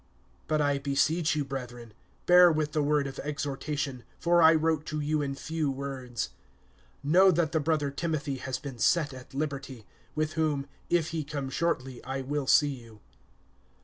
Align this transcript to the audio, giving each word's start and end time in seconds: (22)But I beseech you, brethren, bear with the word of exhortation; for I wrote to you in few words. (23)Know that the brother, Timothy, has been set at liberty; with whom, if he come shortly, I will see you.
(22)But 0.49 0.61
I 0.61 0.79
beseech 0.79 1.35
you, 1.35 1.45
brethren, 1.45 1.93
bear 2.25 2.51
with 2.51 2.71
the 2.71 2.81
word 2.81 3.05
of 3.05 3.19
exhortation; 3.19 4.03
for 4.17 4.41
I 4.41 4.51
wrote 4.55 4.83
to 4.87 4.99
you 4.99 5.21
in 5.21 5.35
few 5.35 5.69
words. 5.69 6.29
(23)Know 7.05 7.35
that 7.35 7.51
the 7.51 7.59
brother, 7.59 7.91
Timothy, 7.91 8.37
has 8.37 8.57
been 8.57 8.79
set 8.79 9.13
at 9.13 9.35
liberty; 9.35 9.85
with 10.15 10.33
whom, 10.33 10.65
if 10.89 11.09
he 11.09 11.23
come 11.23 11.51
shortly, 11.51 12.03
I 12.03 12.21
will 12.21 12.47
see 12.47 12.81
you. 12.81 12.99